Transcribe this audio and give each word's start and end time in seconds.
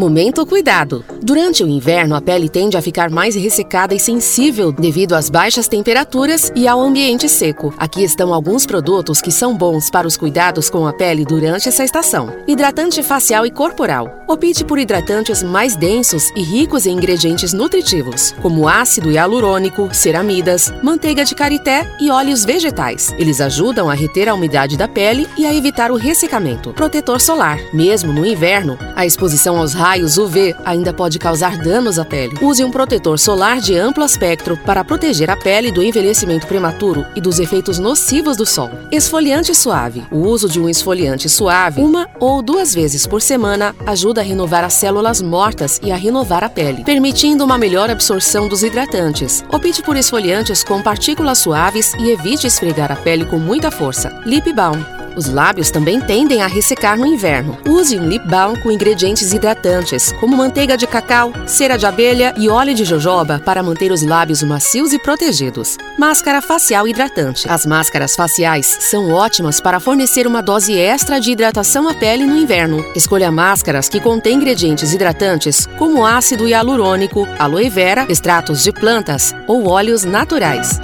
Momento 0.00 0.46
cuidado. 0.46 1.04
Durante 1.22 1.62
o 1.62 1.68
inverno, 1.68 2.16
a 2.16 2.22
pele 2.22 2.48
tende 2.48 2.74
a 2.74 2.80
ficar 2.80 3.10
mais 3.10 3.34
ressecada 3.34 3.94
e 3.94 4.00
sensível 4.00 4.72
devido 4.72 5.12
às 5.12 5.28
baixas 5.28 5.68
temperaturas 5.68 6.50
e 6.56 6.66
ao 6.66 6.80
ambiente 6.80 7.28
seco. 7.28 7.74
Aqui 7.76 8.02
estão 8.02 8.32
alguns 8.32 8.64
produtos 8.64 9.20
que 9.20 9.30
são 9.30 9.54
bons 9.54 9.90
para 9.90 10.06
os 10.06 10.16
cuidados 10.16 10.70
com 10.70 10.86
a 10.86 10.92
pele 10.94 11.26
durante 11.26 11.68
essa 11.68 11.84
estação. 11.84 12.32
Hidratante 12.48 13.02
facial 13.02 13.44
e 13.44 13.50
corporal. 13.50 14.24
Opte 14.26 14.64
por 14.64 14.78
hidratantes 14.78 15.42
mais 15.42 15.76
densos 15.76 16.30
e 16.34 16.42
ricos 16.42 16.86
em 16.86 16.92
ingredientes 16.92 17.52
nutritivos, 17.52 18.32
como 18.40 18.66
ácido 18.66 19.10
hialurônico, 19.10 19.90
ceramidas, 19.92 20.72
manteiga 20.82 21.26
de 21.26 21.34
karité 21.34 21.86
e 22.00 22.10
óleos 22.10 22.42
vegetais. 22.42 23.14
Eles 23.18 23.38
ajudam 23.38 23.90
a 23.90 23.94
reter 23.94 24.30
a 24.30 24.34
umidade 24.34 24.78
da 24.78 24.88
pele 24.88 25.28
e 25.36 25.44
a 25.44 25.54
evitar 25.54 25.90
o 25.90 25.96
ressecamento. 25.96 26.72
Protetor 26.72 27.20
solar. 27.20 27.60
Mesmo 27.74 28.14
no 28.14 28.24
inverno, 28.24 28.78
a 28.96 29.04
exposição 29.04 29.58
aos 29.58 29.74
raios 29.90 30.18
UV 30.18 30.54
ainda 30.64 30.92
pode 30.92 31.18
causar 31.18 31.58
danos 31.58 31.98
à 31.98 32.04
pele. 32.04 32.38
Use 32.40 32.62
um 32.62 32.70
protetor 32.70 33.18
solar 33.18 33.58
de 33.58 33.76
amplo 33.76 34.04
espectro 34.04 34.56
para 34.58 34.84
proteger 34.84 35.28
a 35.28 35.36
pele 35.36 35.72
do 35.72 35.82
envelhecimento 35.82 36.46
prematuro 36.46 37.04
e 37.16 37.20
dos 37.20 37.40
efeitos 37.40 37.80
nocivos 37.80 38.36
do 38.36 38.46
sol. 38.46 38.70
Esfoliante 38.92 39.52
suave. 39.52 40.06
O 40.12 40.18
uso 40.18 40.48
de 40.48 40.60
um 40.60 40.68
esfoliante 40.68 41.28
suave 41.28 41.82
uma 41.82 42.08
ou 42.20 42.40
duas 42.40 42.72
vezes 42.72 43.04
por 43.04 43.20
semana 43.20 43.74
ajuda 43.84 44.20
a 44.20 44.24
renovar 44.24 44.62
as 44.62 44.74
células 44.74 45.20
mortas 45.20 45.80
e 45.82 45.90
a 45.90 45.96
renovar 45.96 46.44
a 46.44 46.48
pele, 46.48 46.84
permitindo 46.84 47.42
uma 47.42 47.58
melhor 47.58 47.90
absorção 47.90 48.46
dos 48.46 48.62
hidratantes. 48.62 49.42
Opte 49.52 49.82
por 49.82 49.96
esfoliantes 49.96 50.62
com 50.62 50.80
partículas 50.80 51.38
suaves 51.38 51.94
e 51.94 52.10
evite 52.10 52.46
esfregar 52.46 52.92
a 52.92 52.96
pele 52.96 53.24
com 53.24 53.40
muita 53.40 53.72
força. 53.72 54.22
Lip 54.24 54.52
Balm. 54.52 54.99
Os 55.16 55.28
lábios 55.28 55.70
também 55.70 56.00
tendem 56.00 56.42
a 56.42 56.46
ressecar 56.46 56.98
no 56.98 57.06
inverno. 57.06 57.58
Use 57.66 57.98
um 57.98 58.08
lip 58.08 58.26
balm 58.26 58.56
com 58.62 58.70
ingredientes 58.70 59.32
hidratantes, 59.32 60.12
como 60.20 60.36
manteiga 60.36 60.76
de 60.76 60.86
cacau, 60.86 61.32
cera 61.46 61.76
de 61.76 61.86
abelha 61.86 62.34
e 62.36 62.48
óleo 62.48 62.74
de 62.74 62.84
jojoba 62.84 63.40
para 63.44 63.62
manter 63.62 63.92
os 63.92 64.02
lábios 64.02 64.42
macios 64.42 64.92
e 64.92 64.98
protegidos. 64.98 65.76
Máscara 65.98 66.40
facial 66.40 66.86
hidratante. 66.86 67.48
As 67.48 67.66
máscaras 67.66 68.14
faciais 68.14 68.66
são 68.80 69.10
ótimas 69.10 69.60
para 69.60 69.80
fornecer 69.80 70.26
uma 70.26 70.42
dose 70.42 70.76
extra 70.76 71.20
de 71.20 71.32
hidratação 71.32 71.88
à 71.88 71.94
pele 71.94 72.24
no 72.24 72.36
inverno. 72.36 72.84
Escolha 72.94 73.30
máscaras 73.30 73.88
que 73.88 74.00
contêm 74.00 74.36
ingredientes 74.36 74.92
hidratantes, 74.92 75.66
como 75.78 76.06
ácido 76.06 76.48
hialurônico, 76.48 77.26
aloe 77.38 77.68
vera, 77.68 78.06
extratos 78.08 78.62
de 78.62 78.72
plantas 78.72 79.34
ou 79.46 79.68
óleos 79.68 80.04
naturais. 80.04 80.80